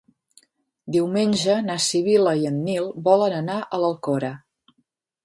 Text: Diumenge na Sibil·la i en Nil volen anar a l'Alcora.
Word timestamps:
Diumenge 0.95 1.57
na 1.67 1.75
Sibil·la 1.87 2.33
i 2.45 2.49
en 2.53 2.57
Nil 2.71 2.89
volen 3.09 3.37
anar 3.41 3.59
a 3.61 3.81
l'Alcora. 3.85 4.33